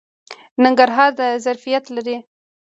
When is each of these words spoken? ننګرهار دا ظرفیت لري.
ننګرهار 0.63 1.11
دا 1.19 1.27
ظرفیت 1.45 1.83
لري. 1.95 2.17